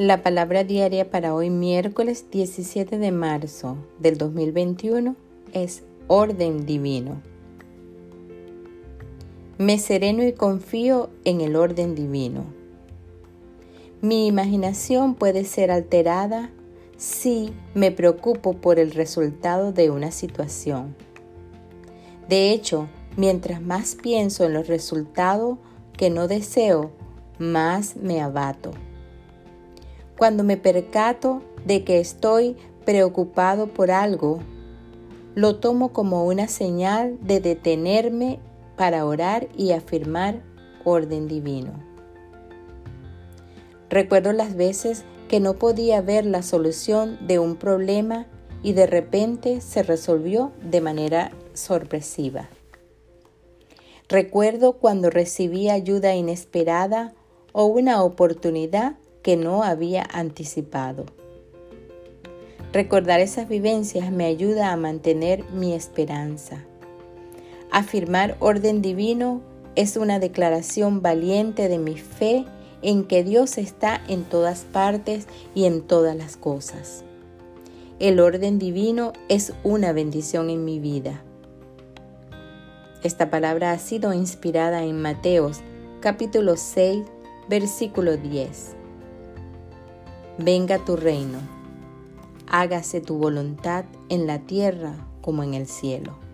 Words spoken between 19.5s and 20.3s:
de una